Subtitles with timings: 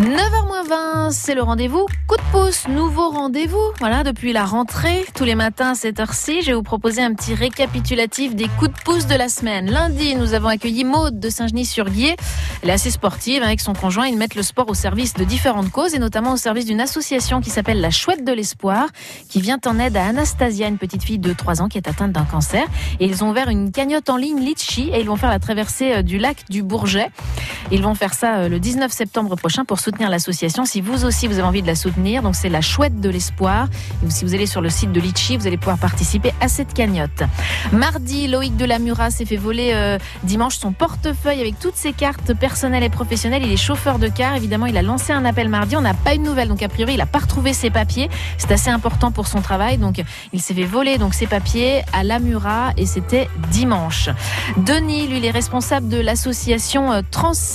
[0.00, 3.62] 9h20, c'est le rendez-vous coup de pouce, nouveau rendez-vous.
[3.78, 7.14] Voilà, depuis la rentrée, tous les matins à cette heure-ci, je vais vous proposer un
[7.14, 9.70] petit récapitulatif des coups de pouce de la semaine.
[9.70, 12.16] Lundi, nous avons accueilli Maude de Saint-Genis-sur-Guier.
[12.62, 14.08] Elle est assez sportive avec son conjoint.
[14.08, 17.40] Ils mettent le sport au service de différentes causes et notamment au service d'une association
[17.40, 18.88] qui s'appelle La Chouette de l'Espoir,
[19.30, 22.10] qui vient en aide à Anastasia, une petite fille de 3 ans qui est atteinte
[22.10, 22.64] d'un cancer.
[22.98, 25.92] Et ils ont ouvert une cagnotte en ligne Litchi et ils vont faire la traversée
[25.92, 27.10] euh, du lac du Bourget.
[27.70, 30.64] Ils vont faire ça euh, le 19 septembre prochain pour soutenir l'association.
[30.64, 33.68] Si vous aussi vous avez envie de la soutenir, donc c'est la chouette de l'espoir.
[34.08, 37.22] Si vous allez sur le site de Litchi, vous allez pouvoir participer à cette cagnotte.
[37.72, 41.92] Mardi, Loïc de la Murat s'est fait voler euh, dimanche son portefeuille avec toutes ses
[41.92, 43.42] cartes personnelles et professionnelles.
[43.44, 44.36] Il est chauffeur de car.
[44.36, 45.76] Évidemment, il a lancé un appel mardi.
[45.76, 46.48] On n'a pas eu de nouvelles.
[46.48, 48.10] Donc, a priori, il n'a pas retrouvé ses papiers.
[48.38, 49.78] C'est assez important pour son travail.
[49.78, 54.10] Donc, il s'est fait voler donc ses papiers à la Murat et c'était dimanche.
[54.58, 57.00] Denis, lui, est responsable de l'association euh,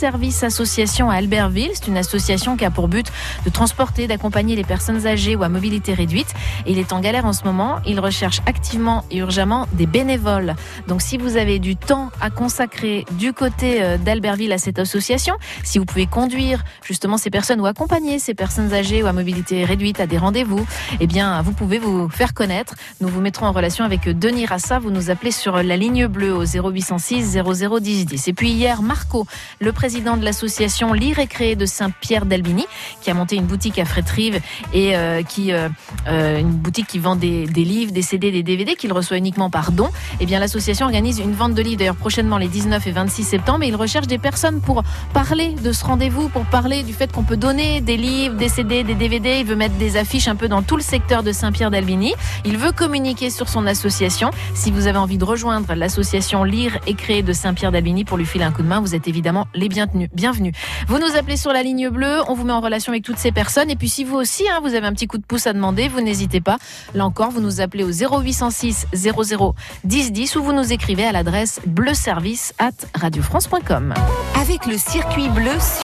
[0.09, 1.69] Transservice Association à Albertville.
[1.73, 3.05] C'est une association qui a pour but
[3.45, 6.33] de transporter, d'accompagner les personnes âgées ou à mobilité réduite.
[6.65, 7.79] Il est en galère en ce moment.
[7.85, 10.55] Il recherche activement et urgemment des bénévoles.
[10.87, 15.35] Donc si vous avez du temps à consacrer du côté euh, d'Albertville à cette association,
[15.63, 19.63] si vous pouvez conduire justement ces personnes ou accompagner ces personnes âgées ou à mobilité
[19.63, 20.65] réduite à des rendez-vous,
[20.99, 22.73] eh bien vous pouvez vous faire connaître.
[22.99, 24.79] Nous vous mettrons en relation avec Denis Rassa.
[24.79, 28.27] Vous nous appelez sur la ligne bleue au 0806 00 10 10.
[28.27, 29.27] Et puis hier, Marco,
[29.59, 32.65] le président de l'association Lire et Créer de Saint-Pierre d'Albini,
[33.01, 34.39] qui a monté une boutique à Frétrive
[34.71, 35.67] et euh, qui euh,
[36.07, 39.71] euh, une boutique qui vend des, livres, des CD, des DVD qu'il reçoit uniquement par
[39.71, 39.89] don.
[40.19, 43.63] Eh bien l'association organise une vente de livres d'ailleurs prochainement les 19 et 26 septembre
[43.63, 47.23] et il recherche des personnes pour parler de ce rendez-vous, pour parler du fait qu'on
[47.23, 49.39] peut donner des livres, des CD, des DVD.
[49.39, 52.13] Il veut mettre des affiches un peu dans tout le secteur de Saint-Pierre d'Albini.
[52.45, 54.29] Il veut communiquer sur son association.
[54.53, 58.25] Si vous avez envie de rejoindre l'association Lire et Créer de Saint-Pierre d'Albini pour lui
[58.25, 59.78] filer un coup de main, vous êtes évidemment les bienvenus.
[60.13, 60.53] Bienvenus.
[60.87, 63.31] Vous nous appelez sur la ligne bleue, on vous met en relation avec toutes ces
[63.31, 63.69] personnes.
[63.69, 65.87] Et puis si vous aussi, hein, vous avez un petit coup de pouce à demander,
[65.87, 66.57] vous n'hésitez pas.
[66.93, 71.11] Là encore, vous nous appelez au 0806 00 10 10 ou vous nous écrivez à
[71.11, 73.93] l'adresse bleuservice at radiofrance.com.
[74.39, 75.51] Avec le circuit bleu